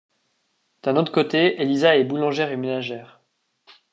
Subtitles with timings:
[0.81, 3.21] D'un autre côté, Eliza est boulangère et ménagère.